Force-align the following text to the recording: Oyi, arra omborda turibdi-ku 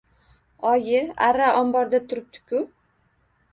Oyi, 0.69 1.01
arra 1.27 1.51
omborda 1.59 2.01
turibdi-ku 2.07 2.65